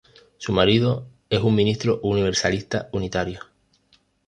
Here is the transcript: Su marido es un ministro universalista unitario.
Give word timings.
Su 0.39 0.51
marido 0.51 1.05
es 1.29 1.41
un 1.41 1.53
ministro 1.53 1.99
universalista 2.01 2.89
unitario. 2.93 3.41